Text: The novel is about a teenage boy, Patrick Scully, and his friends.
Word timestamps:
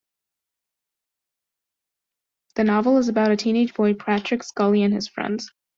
The 2.55 2.63
novel 2.63 2.97
is 2.97 3.07
about 3.07 3.29
a 3.29 3.37
teenage 3.37 3.75
boy, 3.75 3.93
Patrick 3.93 4.41
Scully, 4.41 4.81
and 4.81 4.91
his 4.95 5.07
friends. 5.07 5.51